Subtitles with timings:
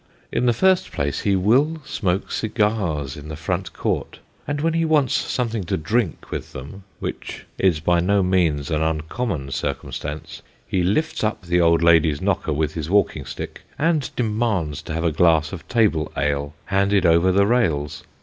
[0.31, 4.83] In the first place, he will smoke cigars in the front court, and when he
[4.83, 10.41] wants something to drink with them which is by no means an un common circumstance
[10.67, 15.03] he lifts up the old lady's knocker with his walking stick, and demands to have
[15.03, 18.03] a glass of table ale, handed over the rails.